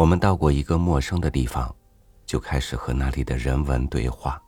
[0.00, 1.76] 我们到过一个陌生的地方，
[2.24, 4.42] 就开始和那里的人文对话，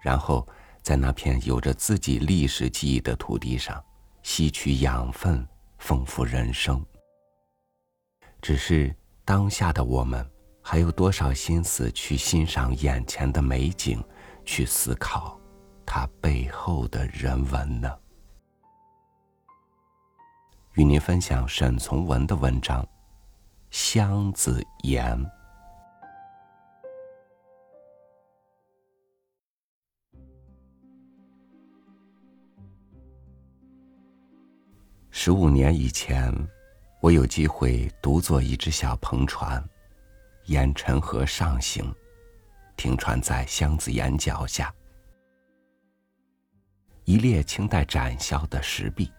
[0.00, 0.46] 然后
[0.82, 3.84] 在那片有着自己历史记忆的土地上
[4.22, 5.44] 吸取养分，
[5.78, 6.80] 丰富人生。
[8.40, 10.24] 只是当下的我们，
[10.62, 14.00] 还有多少心思去欣赏眼前的美景，
[14.44, 15.36] 去思考
[15.84, 17.90] 它背后的人文呢？
[20.74, 22.80] 与您分享沈从文的文章
[23.72, 25.02] 《箱子岩》。
[35.10, 36.30] 十五年以前，
[37.00, 39.66] 我有机会独坐一只小篷船，
[40.44, 41.90] 沿陈河上行，
[42.76, 44.70] 停船在箱子岩脚下，
[47.04, 49.10] 一列清代展销的石壁。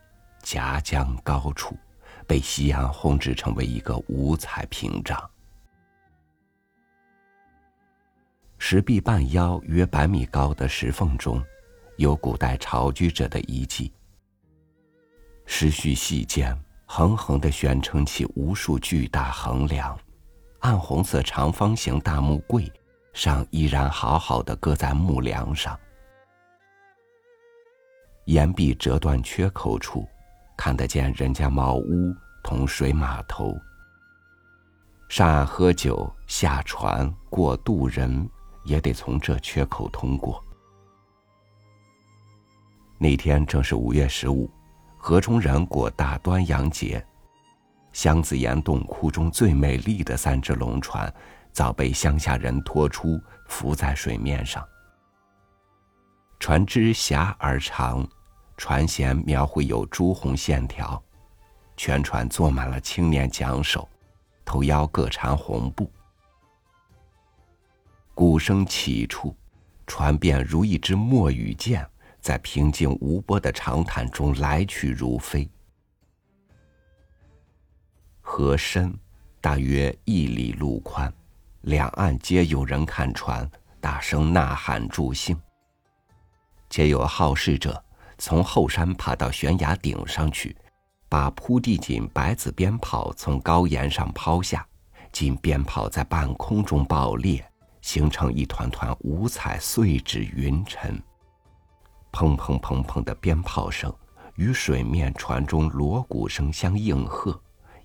[0.43, 1.75] 夹江高处，
[2.23, 5.29] 被夕阳烘制成为一个五彩屏障。
[8.57, 11.43] 石壁半腰约百米高的石缝中，
[11.97, 13.91] 有古代巢居者的遗迹。
[15.45, 19.99] 石须细间，横横的悬撑起无数巨大横梁，
[20.59, 22.71] 暗红色长方形大木柜
[23.11, 25.77] 上依然好好的搁在木梁上。
[28.25, 30.07] 岩壁折断缺口处。
[30.57, 33.59] 看得见人家茅屋同水码头。
[35.09, 38.27] 上岸喝酒、下船、过渡人，
[38.63, 40.43] 也得从这缺口通过。
[42.97, 44.49] 那天正是五月十五，
[44.97, 47.05] 河中人过大端阳节。
[47.91, 51.13] 箱子岩洞窟中最美丽的三只龙船，
[51.51, 54.65] 早被乡下人拖出，浮在水面上。
[56.39, 58.07] 船只狭而长。
[58.55, 61.01] 船舷描绘有朱红线条，
[61.75, 63.87] 全船坐满了青年桨手，
[64.45, 65.91] 头腰各缠红布。
[68.13, 69.35] 鼓声起处，
[69.87, 71.85] 船便如一支墨羽箭，
[72.21, 75.49] 在平静无波的长潭中来去如飞。
[78.21, 78.95] 河深，
[79.41, 81.11] 大约一里路宽，
[81.61, 83.49] 两岸皆有人看船，
[83.81, 85.37] 大声呐喊助兴。
[86.69, 87.83] 皆有好事者。
[88.17, 90.55] 从后山爬到悬崖顶上去，
[91.09, 94.65] 把铺地锦白子鞭炮从高岩上抛下，
[95.11, 97.43] 锦鞭炮在半空中爆裂，
[97.81, 101.01] 形成一团团五彩碎纸云尘。
[102.11, 103.93] 砰砰砰砰的鞭炮声
[104.35, 107.39] 与水面船中锣鼓声相应和，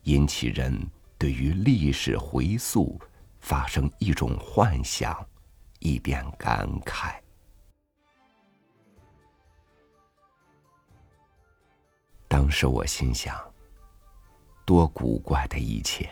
[0.04, 0.78] 引起人
[1.18, 3.00] 对于历史回溯
[3.40, 5.16] 发生一种幻想，
[5.80, 7.14] 一点感慨。
[12.38, 13.36] 当时我心想：
[14.64, 16.08] 多古怪的一切！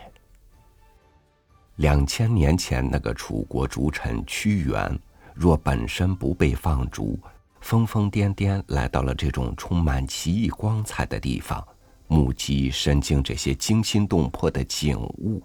[1.77, 4.99] 两千年前那个楚国诸臣屈原，
[5.33, 7.17] 若本身不被放逐，
[7.61, 11.65] 疯疯癫癫来到了这种充满奇异光彩的地方，
[12.07, 15.41] 目击身经这些惊心动魄的景物，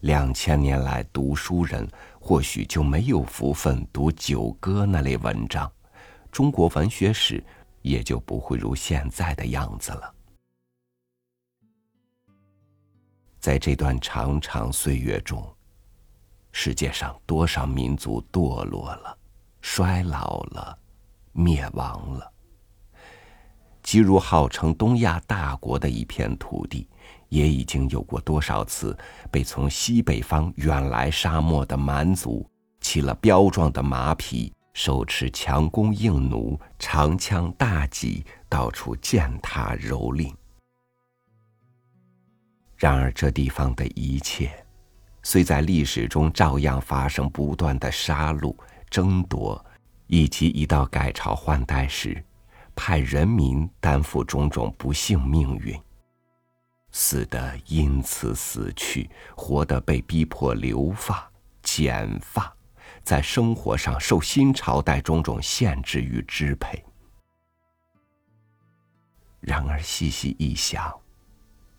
[0.00, 1.86] 两千年来读书人
[2.18, 5.70] 或许就没有福分读《九歌》那类文章，
[6.32, 7.44] 中国文学史。
[7.82, 10.14] 也就不会如现在的样子了。
[13.38, 15.42] 在这段长长岁月中，
[16.52, 19.16] 世界上多少民族堕落了、
[19.62, 20.78] 衰老了、
[21.32, 22.32] 灭亡了？
[23.82, 26.86] 即如号称东亚大国的一片土地，
[27.30, 28.96] 也已经有过多少次
[29.30, 32.46] 被从西北方远来沙漠的蛮族
[32.82, 34.52] 起了彪壮的马匹。
[34.72, 40.32] 手持强弓硬弩、长枪大戟，到处践踏蹂躏。
[42.76, 44.50] 然而，这地方的一切，
[45.22, 48.56] 虽在历史中照样发生不断的杀戮、
[48.88, 49.62] 争夺，
[50.06, 52.24] 以及一到改朝换代时，
[52.74, 55.78] 派人民担负种种不幸命运，
[56.90, 61.30] 死的因此死去，活的被逼迫留发、
[61.62, 62.50] 剪发。
[63.10, 66.80] 在生活上受新朝代种种限制与支配。
[69.40, 70.96] 然而细细一想，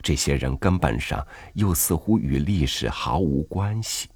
[0.01, 4.09] 这些人根本上又似乎与历史毫无关系。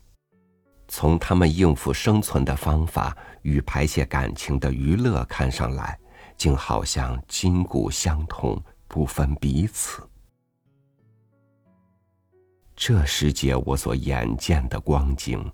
[0.89, 5.97] 从他们应付生存的方法与排泄感情的娱乐看上来，
[6.35, 10.05] 竟好像筋骨相同，不分彼此。
[12.75, 15.49] 这世界我所眼见的光景。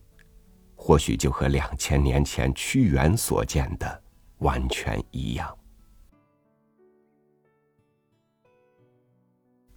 [0.84, 4.04] 或许就和两千年前屈原所见的
[4.40, 5.56] 完全一样。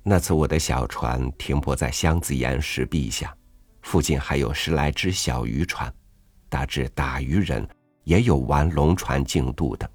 [0.02, 3.36] 那次我的小船停泊在箱子岩石壁下，
[3.82, 5.92] 附近还有十来只小渔船，
[6.48, 7.68] 大致打渔人
[8.04, 9.88] 也有玩龙船竞渡的，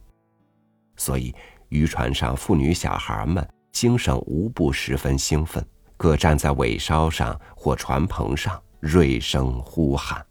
[0.95, 1.33] 所以
[1.69, 5.67] 渔船上妇女小孩们精神无不十分兴奋，
[5.97, 10.23] 各站在尾梢上或船棚上，锐声呼喊。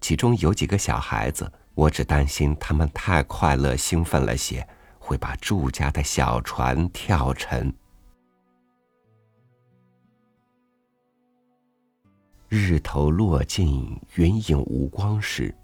[0.00, 4.66] 其中有几个小孩子，我只担心他们太快乐兴奋了些，
[4.98, 7.72] 会把住家的小船跳沉。
[12.48, 15.54] 日头落尽，云影无光时，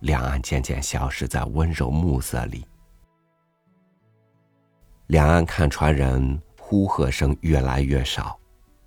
[0.00, 2.64] 两岸渐渐消失在温柔暮色里。
[5.08, 8.38] 两岸看船人呼喝声越来越少，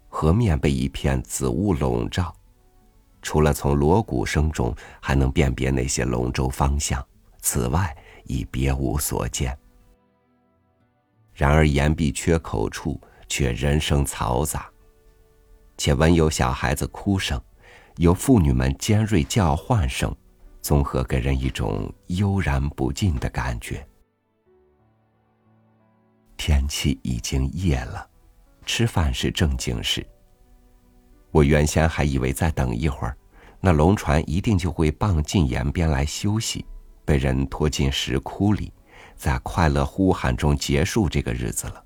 [0.07, 2.33] 河面被一片紫雾笼罩，
[3.29, 9.55] 除了从锣鼓声中还能辨别那些龙舟方向，此外已别无所见。
[11.31, 14.67] 然而岩壁缺口处却人声嘈杂，
[15.77, 17.39] 且闻有小孩子哭声。
[17.97, 20.11] 有妇女们尖锐叫唤声，
[20.59, 23.87] 综合给人一种悠然不尽的感觉。
[26.35, 28.09] 天气已经夜了，
[28.65, 30.03] 吃饭是正经事。
[31.29, 33.15] 我原先还以为再等一会儿，
[33.61, 36.65] 那龙船一定就会傍进沿边来休息，
[37.03, 38.71] 被人拖进石窟里，
[39.15, 41.83] 在快乐呼喊中结束这个日子了。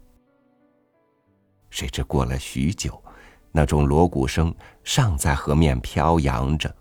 [1.69, 3.01] 谁知过了许久。
[3.55, 4.51] 那种锣鼓声
[4.83, 6.75] 尚在河面飘扬着，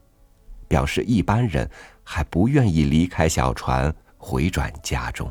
[0.69, 1.71] 表示一般人
[2.03, 5.31] 还不愿意离开小船回转家中。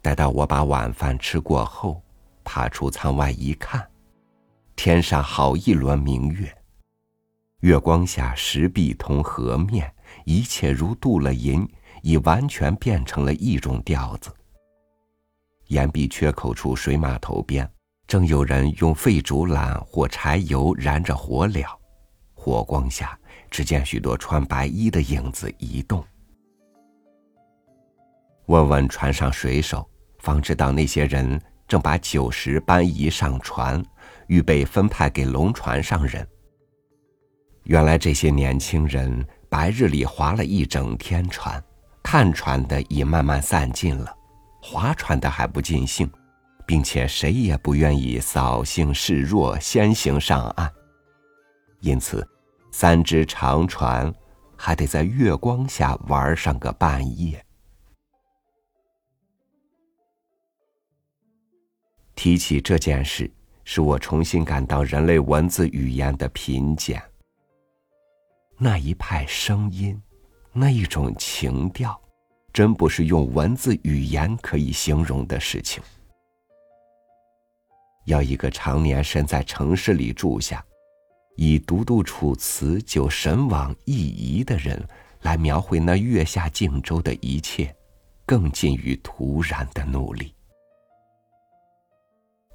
[0.00, 2.02] 待到我把晚饭吃过后，
[2.44, 3.86] 爬出舱外一看，
[4.78, 6.56] 天上好一轮明月，
[7.62, 9.92] 月光下石壁同河面，
[10.24, 11.68] 一切如镀了银，
[12.00, 14.30] 已完全变成了一种调子。
[15.66, 17.68] 岩壁缺口处水码头边。
[18.06, 21.66] 正有人用废竹篮或柴油燃着火燎，
[22.32, 23.18] 火光下，
[23.50, 26.02] 只见许多穿白衣的影子移动。
[28.46, 29.90] 问问船上水手，
[30.20, 33.84] 方知道那些人正把酒食搬移上船，
[34.28, 36.26] 预备分派给龙船上人。
[37.64, 41.62] 原来这些年轻人白日里划了一整天船，
[42.02, 44.16] 看船的已慢慢散尽了，
[44.62, 46.10] 划船的还不尽兴。
[46.68, 50.70] 并且谁也不愿意扫兴示弱，先行上岸。
[51.80, 52.28] 因此，
[52.70, 54.14] 三只长船
[54.54, 57.42] 还得在月光下玩上个半夜。
[62.14, 63.32] 提起这件事，
[63.70, 67.02] 使我重新感到人类文字语言的贫贱。
[68.56, 70.00] 那一派声音，
[70.54, 72.00] 那一种情调，
[72.50, 75.82] 真不是用文字语言可以形容的事情。
[78.06, 80.64] 要一个常年身在城市里住下，
[81.36, 84.82] 以读读楚辞就神往意移的人
[85.20, 87.76] 来描绘那月下静州的一切，
[88.24, 90.34] 更近于突然的努力。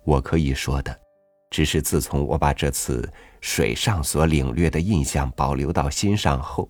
[0.06, 1.00] 我可以说的，
[1.54, 3.08] 只是自从我把这次
[3.40, 6.68] 水上所领略的印象保留到心上后，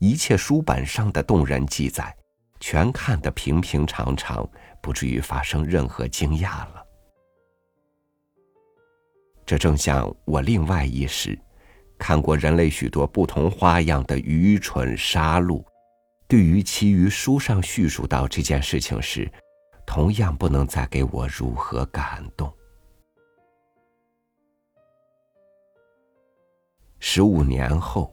[0.00, 2.12] 一切书本上的动人记载，
[2.58, 4.44] 全看得平平常常，
[4.82, 6.84] 不至于发生任何惊讶了。
[9.46, 11.38] 这正像我另外一时，
[11.96, 15.64] 看过人类许多不同花样的愚蠢杀戮，
[16.26, 19.30] 对于其余书上叙述到这件事情时，
[19.86, 22.52] 同样不能再给我如何感动。
[27.06, 28.10] 十五年后，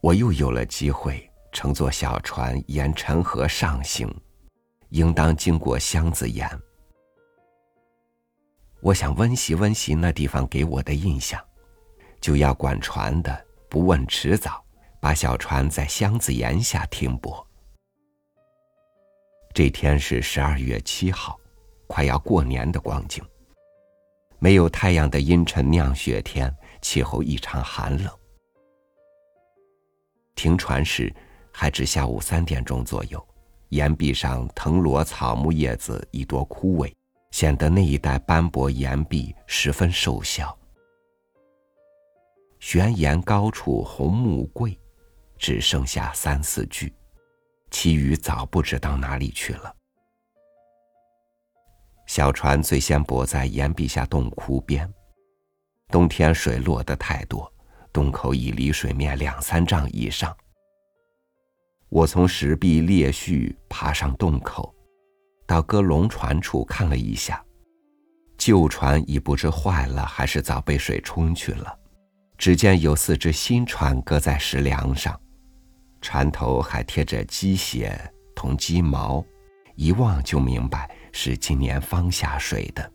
[0.00, 4.10] 我又有了机会乘坐小船沿陈河上行，
[4.88, 6.48] 应当经过箱子岩。
[8.80, 11.38] 我想温习温习那地方给我的印象，
[12.18, 14.64] 就要管船的不问迟早，
[15.02, 17.46] 把小船在箱子岩下停泊。
[19.52, 21.38] 这天是十二月七号，
[21.86, 23.22] 快要过年的光景。
[24.38, 26.52] 没有太阳的阴沉酿雪天，
[26.84, 28.12] 气候异常寒冷。
[30.34, 31.10] 停船时
[31.50, 33.26] 还只下午三点钟左右，
[33.70, 36.92] 岩壁上藤萝草木叶子已多枯萎。
[37.30, 40.56] 显得那一带斑驳岩壁十分瘦小。
[42.60, 44.78] 悬崖高处红木柜，
[45.36, 46.94] 只剩下三四具，
[47.72, 49.74] 其余早不知到哪里去了。
[52.06, 54.88] 小船最先泊在岩壁下洞窟边，
[55.88, 57.50] 冬天水落得太多，
[57.92, 60.36] 洞口已离水面两三丈以上。
[61.88, 64.74] 我从石壁裂隙爬上洞口。
[65.46, 67.44] 到搁龙船处看了一下，
[68.38, 71.78] 旧船已不知坏了还是早被水冲去了。
[72.38, 75.20] 只见有四只新船搁在石梁上，
[76.00, 78.00] 船头还贴着鸡血
[78.34, 79.22] 同鸡毛，
[79.76, 82.90] 一望就明白是今年方下水的。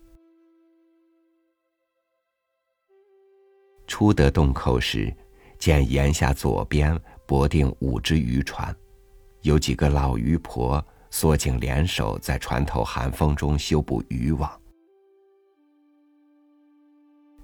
[3.90, 5.12] 出得洞口时，
[5.58, 8.74] 见檐下左边泊定五只渔船，
[9.42, 14.48] 有几个老渔婆缩紧联手在船头寒风中修补渔网。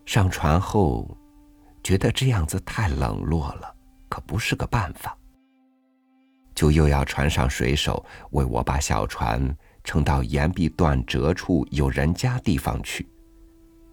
[0.04, 1.18] 上船后，
[1.82, 3.74] 觉得这样子太冷落了，
[4.08, 5.18] 可不是个办法。
[6.54, 13.04] 就又要船上水手为我把小船撑到岩壁断折处有人家地方去，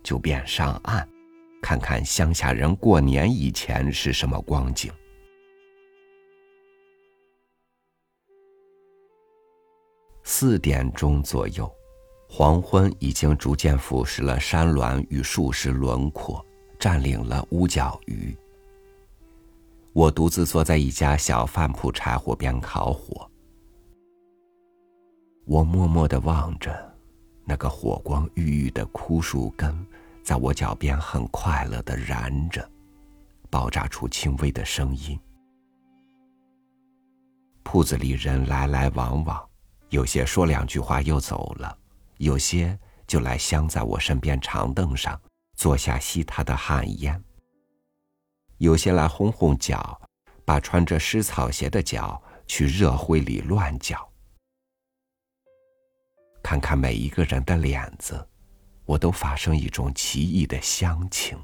[0.04, 1.06] 就便上岸，
[1.64, 4.92] 看看乡下人过年以前是什么光景。
[10.24, 11.74] 四点钟左右。
[12.36, 16.44] 黄昏已经逐渐腐蚀了山峦与树石轮廓，
[16.80, 18.36] 占领了屋角鱼。
[19.94, 23.30] 我独自坐在一家小饭铺柴火边烤火，
[25.46, 26.76] 我默默的望着
[27.46, 29.86] 那个火光郁郁的枯树根，
[30.24, 32.68] 在我脚边很快乐的燃着，
[33.50, 35.20] 爆炸出轻微的声音。
[37.62, 39.50] 铺子里人来来往往，
[39.90, 41.78] 有些说两句话又走了。
[42.18, 45.20] 有些就来镶在我身边长凳上
[45.56, 47.22] 坐下吸他的旱烟。
[48.60, 50.00] 有些来烘烘脚，
[50.46, 54.08] 把穿着湿草鞋的脚去热灰里乱搅。
[56.42, 58.26] 看看每一个人的脸子，
[58.86, 61.38] 我都发生一种奇异的乡情。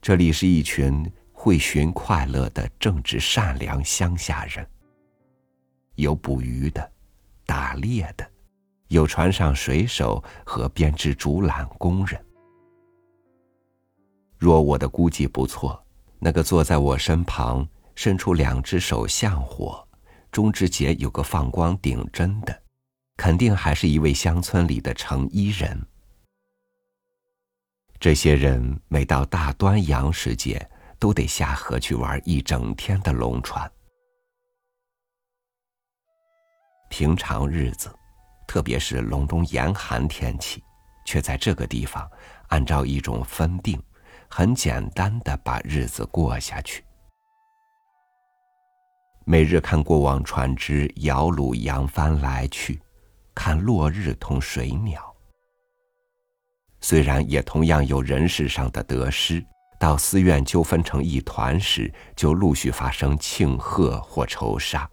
[0.00, 4.68] 这里是一群会寻快乐的正直善良乡下人，
[5.94, 6.92] 有捕鱼的。
[7.48, 8.28] 打猎的，
[8.88, 12.20] 有船上水手和编织竹篮工人。
[14.36, 15.80] 若我的估计不错，
[16.18, 17.64] 那个坐在我身旁、
[17.94, 19.86] 伸出两只手向火、
[20.32, 22.62] 中指节有个放光顶针的，
[23.16, 25.86] 肯定还是一位乡村里的成衣人。
[27.98, 30.68] 这些人每到大端阳时节，
[30.98, 33.70] 都得下河去玩一整天的龙船。
[36.88, 37.92] 平常日子，
[38.46, 40.62] 特别是隆冬严寒天气，
[41.04, 42.08] 却在这个地方
[42.48, 43.82] 按照一种分定，
[44.28, 46.84] 很简单的把日子过下去。
[49.24, 52.80] 每日看过往船只摇橹扬帆来去，
[53.36, 55.14] 看落日同水鸟。
[56.80, 59.44] 虽然也同样有人世上的得失，
[59.78, 64.88] 到寺院纠纷成一团时，就陆续发生庆贺或仇杀。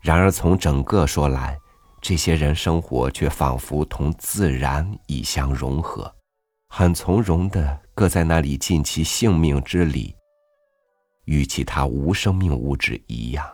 [0.00, 1.58] 然而，从整个说来，
[2.00, 6.14] 这些人生活却仿佛同自然已相融合，
[6.68, 10.14] 很从容的各在那里尽其性命之礼，
[11.24, 13.44] 与其他无生命物质一样，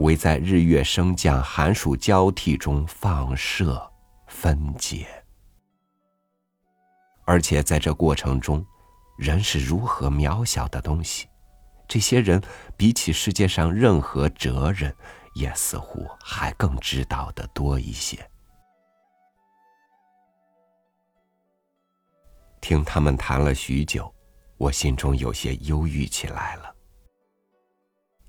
[0.00, 3.90] 唯在日月升降、寒暑交替中放射
[4.26, 5.06] 分解。
[7.24, 8.62] 而且在这过程中，
[9.16, 11.26] 人是如何渺小的东西，
[11.88, 12.42] 这些人
[12.76, 14.94] 比起世界上任何哲人。
[15.32, 18.18] 也似乎还更知道的多一些。
[22.60, 24.12] 听他们谈了许久，
[24.58, 26.74] 我心中有些忧郁起来了。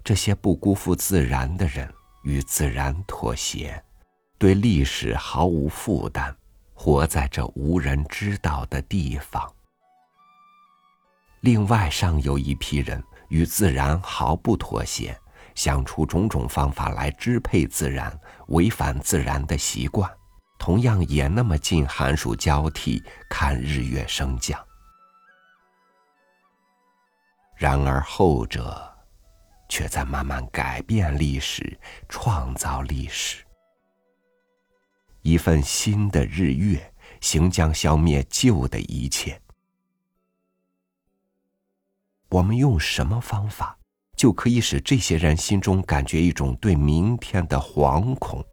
[0.03, 1.91] 这些不辜负自然的人，
[2.23, 3.83] 与自然妥协，
[4.37, 6.33] 对历史毫无负担，
[6.73, 9.51] 活在这无人知道的地方。
[11.41, 15.17] 另外，尚有一批人与自然毫不妥协。
[15.53, 18.17] 想出种种方法来支配自然，
[18.47, 20.09] 违反自然的习惯，
[20.57, 24.57] 同样也那么近寒暑交替，看日月升降。
[27.57, 28.90] 然而后者，
[29.71, 33.37] 却在慢慢改变历史，创造历史。
[35.21, 39.41] 一份新的日月，行将消灭旧的一切。
[42.27, 43.77] 我们用什么方法？
[44.17, 48.43] 就可以使这些人心中感觉一种对明天的惶恐，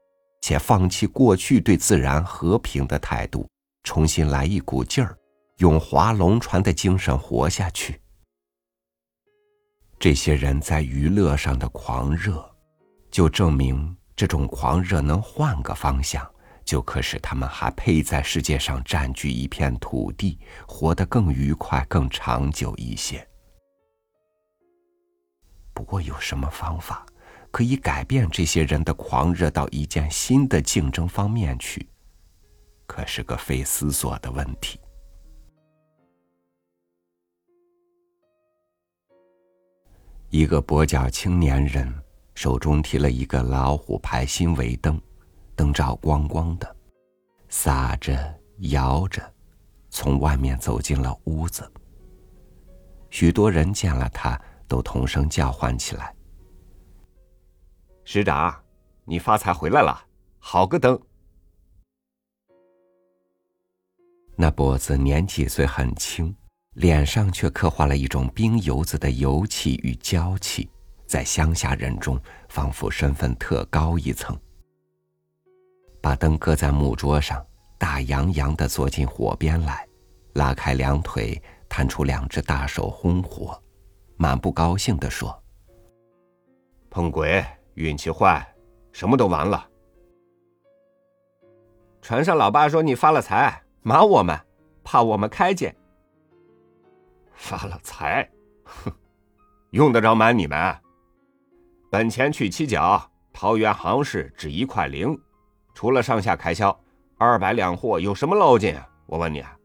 [0.40, 3.44] 且放弃过去对自然和平的态度，
[3.82, 5.18] 重新来一股劲儿，
[5.56, 8.00] 用划龙船的精神活下去。
[9.99, 12.49] 这些人在娱乐上的狂热，
[13.11, 16.25] 就证明这种狂热能换个方向，
[16.64, 20.38] 就可使他们还配在世界上占据一片土地，
[20.69, 23.26] 活得更愉快、更长久一些。
[25.75, 27.05] 不过，有什么方法
[27.50, 31.88] 可以改变这些人的狂热到一件新的竞争方面去？
[32.87, 34.78] 可是个费思索的问题。
[40.30, 41.90] 一个跛脚青年人
[42.35, 45.00] 手中提了一个老虎牌新围灯，
[45.56, 46.76] 灯罩光光的，
[47.49, 49.23] 撒着摇着，
[49.88, 51.70] 从外面走进了屋子。
[53.08, 56.14] 许多人见了他，都同声叫唤起来
[58.04, 58.54] ：“师长，
[59.06, 59.99] 你发财回来了，
[60.38, 61.00] 好个灯！”
[64.37, 66.37] 那跛子年纪虽很轻。
[66.78, 70.70] 脸上却刻画了一种冰油子的油气与娇气，
[71.06, 72.16] 在乡下人中
[72.49, 74.38] 仿佛身份特高一层。
[76.00, 77.44] 把灯搁在木桌上，
[77.78, 79.85] 大洋洋的坐进火边来，
[80.35, 83.61] 拉开两腿，探出两只大手烘火，
[84.16, 85.37] 满不高兴的说
[86.88, 87.44] ：“碰鬼，
[87.75, 88.47] 运气坏，
[88.92, 89.68] 什么都完了。
[92.00, 94.38] 船上老爸说你发了财，瞒我们，
[94.85, 95.75] 怕我们开见。”
[97.38, 98.28] 发了财，
[98.64, 98.92] 哼，
[99.71, 100.76] 用得着瞒你们？
[101.90, 105.18] 本钱去七角，桃园行市只一块零，
[105.73, 106.78] 除了上下开销，
[107.16, 108.87] 二百两货有什么捞劲啊？
[109.07, 109.57] 我问你啊。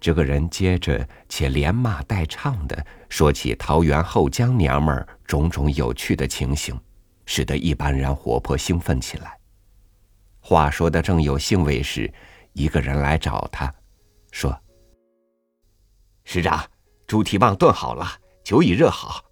[0.00, 6.76] 这个人接着且连骂带唱的说起桃园后江娘们种种有趣的情形，
[7.24, 9.38] 使得一般人活泼兴奋起来。
[10.40, 12.12] 话说的正有兴味时，
[12.54, 13.72] 一个人来找他。
[14.32, 14.58] 说
[16.24, 16.64] ：“师长，
[17.06, 18.06] 猪蹄棒炖好了，
[18.44, 19.24] 酒已热好。”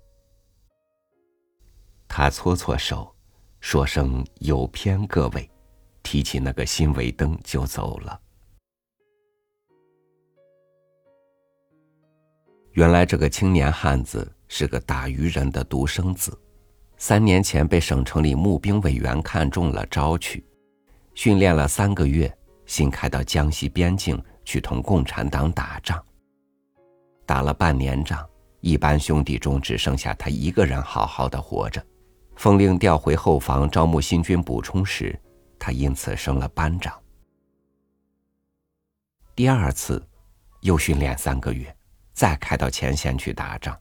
[2.09, 3.14] 他搓搓手，
[3.61, 5.49] 说声“有偏各位”，
[6.02, 8.20] 提起那个新尾灯就走了。
[12.73, 16.37] 原来这个青年汉子是个打渔人的独生子，
[16.97, 20.45] 三年前被省城里募兵委员看中了，招去，
[21.14, 22.32] 训练了三个月，
[22.67, 24.23] 新开到江西边境。
[24.43, 26.04] 去同共产党打仗，
[27.30, 31.80] 打了半年仗，一班兄弟中只剩下他一个人好好的活着。
[32.34, 35.16] 奉令调回后方招募新军补充时，
[35.56, 37.00] 他因此升了班长。
[39.36, 40.04] 第二次，
[40.62, 41.73] 又训练三个月，
[42.12, 43.78] 再开到前线去打仗，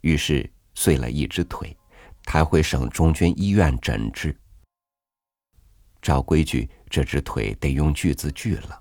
[0.00, 1.76] 于是碎了一只腿，
[2.22, 4.34] 抬回省中军医院诊治。
[6.00, 8.80] 照规矩，这只腿得用锯子锯了。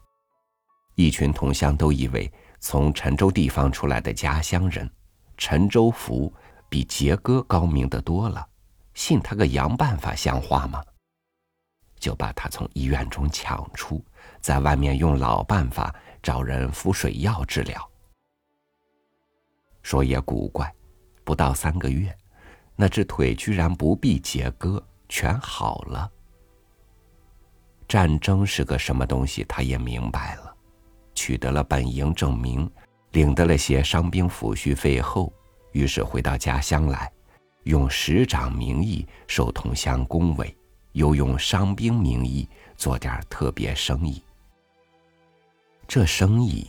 [0.95, 2.31] 一群同乡都以为
[2.65, 4.89] 从陈州地方出来的家乡人，
[5.35, 6.33] 陈州福
[6.69, 8.47] 比杰哥高明的多了，
[8.93, 10.81] 信他个洋办法像话吗？
[11.99, 14.01] 就把他从医院中抢出，
[14.39, 17.89] 在外面用老办法找人敷水药治疗。
[19.81, 20.73] 说也古怪，
[21.25, 22.15] 不到三个月，
[22.77, 26.09] 那只腿居然不必截割，全好了。
[27.89, 30.52] 战争是个什么东西，他也明白了。
[31.13, 32.69] 取得了本营证明，
[33.11, 35.31] 领得了些伤兵抚恤费后，
[35.71, 37.11] 于是回到家乡来，
[37.63, 40.55] 用师长名义受同乡恭维，
[40.93, 44.21] 又用伤兵名义做点特别生意。
[45.87, 46.67] 这生意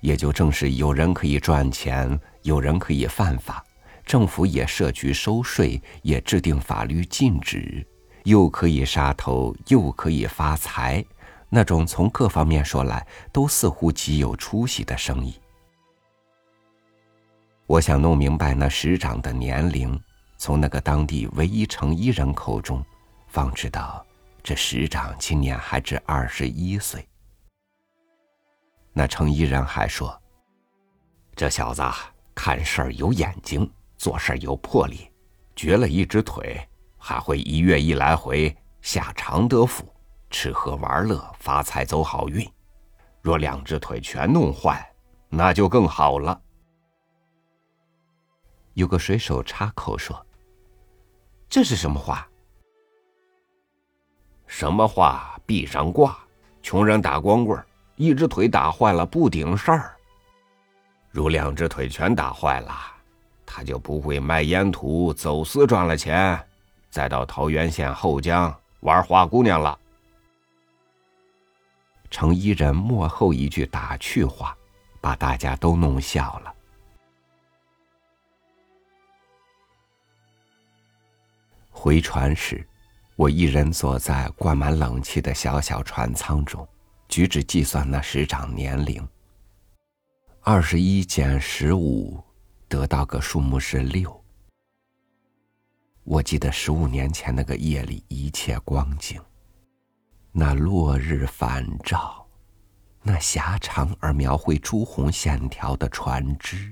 [0.00, 3.64] 也就正是有人可以赚钱，有人可以犯法，
[4.04, 7.86] 政府也设局收税，也制定法律禁止，
[8.24, 11.04] 又可以杀头，又可以发财。
[11.56, 15.40] 那种从各方面说来都似乎极有出息的生意，
[17.64, 19.98] 我想弄明白那师长的年龄，
[20.36, 22.84] 从那个当地唯一成衣人口中，
[23.28, 24.04] 方知道
[24.42, 27.08] 这师长今年还只二十一岁。
[28.92, 30.14] 那成衣人还说
[31.34, 31.82] ：“这小子
[32.34, 33.66] 看事儿有眼睛，
[33.96, 35.10] 做事儿有魄力，
[35.54, 36.60] 瘸了一只腿，
[36.98, 39.90] 还会一月一来回下常德府。”
[40.38, 42.46] 吃喝玩乐，发财走好运。
[43.22, 44.86] 若两只腿全弄坏，
[45.30, 46.38] 那就更好了。
[48.74, 50.14] 有个水手插口说
[51.48, 52.28] ：“这是什么话？
[54.46, 55.40] 什么话？
[55.46, 56.14] 壁上挂。
[56.62, 57.58] 穷人打光棍，
[57.94, 59.96] 一只腿打坏了不顶事儿。
[61.10, 62.74] 如两只腿全打坏了，
[63.46, 66.38] 他就不会卖烟土走私赚了钱，
[66.90, 69.78] 再到桃源县后江玩花姑娘了。”
[72.10, 74.56] 成衣人幕后一句打趣话，
[75.00, 76.54] 把大家都弄笑了。
[81.70, 82.66] 回船时，
[83.16, 86.66] 我一人坐在灌满冷气的小小船舱中，
[87.08, 89.06] 举止计算那时长年龄。
[90.40, 92.22] 二十一减十五，
[92.68, 94.24] 得到个数目是六。
[96.04, 99.20] 我记得十五年前那个夜里一切光景。
[100.38, 102.26] 那落日反照，
[103.02, 106.70] 那狭长而描绘朱红线条的船只，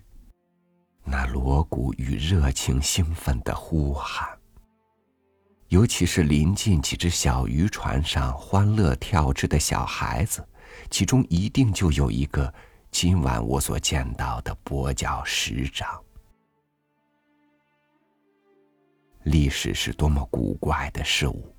[1.02, 4.28] 那锣鼓与热情兴奋的呼喊，
[5.68, 10.46] 尤其是临近几只小渔船上欢乐跳掷的小孩子，
[10.90, 12.52] 其中一定就有一个
[12.90, 15.98] 今晚我所见到的跛脚石长。
[19.22, 21.53] 历史是多么古怪的事物！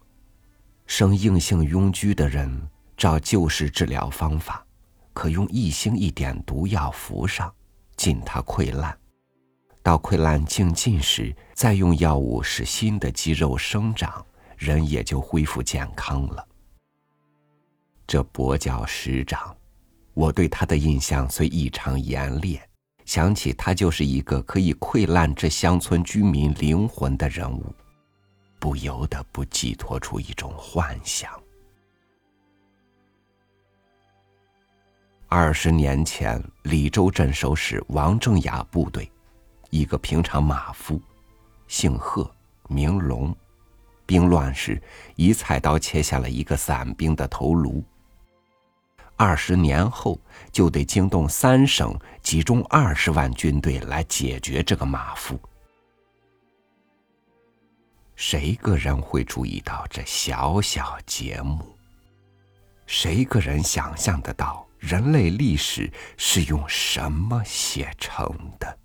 [0.85, 2.61] 生硬性痈疽的人，
[2.95, 4.65] 照旧式治疗方法，
[5.13, 7.53] 可用一星一点毒药服上，
[7.95, 8.97] 禁它溃烂。
[9.81, 14.25] 到溃烂净尽时，再用药物使新的肌肉生长，
[14.57, 16.47] 人也就恢复健康了。
[18.07, 19.55] 这跛脚石长，
[20.13, 22.61] 我对他的印象虽异常严烈。
[23.05, 27.71] 想起他就是一个可以溃烂这乡村居民灵魂的人物，
[28.65, 31.31] 不由得不寄托出一种幻想。
[35.27, 39.07] 二十年前，李州镇守使王正雅部队，
[39.69, 40.99] 一个平常马夫，
[41.67, 42.27] 姓贺，
[42.67, 43.37] 名龙，
[44.03, 44.81] 兵乱时
[45.15, 47.83] 一菜刀切下了一个散兵的头颅。
[49.15, 50.19] 二十年后，
[50.51, 55.39] 就得惊动三省，集中二十万军队来解决这个马夫。
[58.15, 61.77] 谁个人会注意到这小小节目？
[62.87, 68.27] 谁个人想象得到人类历史是用什么写成
[68.59, 68.77] 的？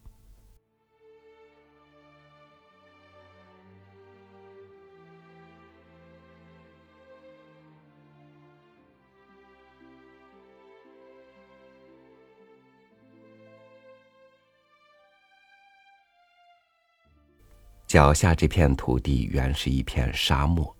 [17.91, 20.73] 脚下这片土地原是一片沙漠，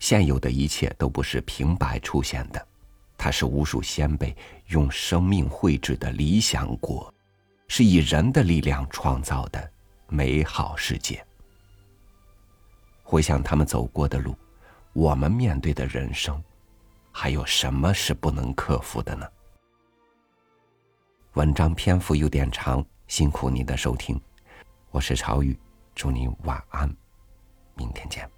[0.00, 2.68] 现有的一切都不是平白出现的，
[3.16, 7.10] 它是无数先辈用生命绘制的理想国，
[7.68, 9.72] 是以人的力量创造的
[10.08, 11.26] 美好世界。
[13.02, 14.36] 回想他们走过的路，
[14.92, 16.38] 我们面对的人生，
[17.10, 19.26] 还有什么是不能克服的呢？
[21.32, 24.20] 文章篇幅有点长，辛苦您的收听，
[24.90, 25.58] 我是朝雨。
[25.98, 26.88] 祝你晚安，
[27.74, 28.37] 明天见。